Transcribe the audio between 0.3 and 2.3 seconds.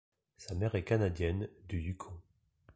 Sa mère est Canadienne, du Yukon.